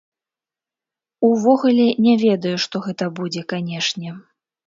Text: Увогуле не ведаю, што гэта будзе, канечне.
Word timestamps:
Увогуле 1.27 1.85
не 2.07 2.15
ведаю, 2.25 2.55
што 2.65 2.75
гэта 2.85 3.11
будзе, 3.19 3.41
канечне. 3.57 4.09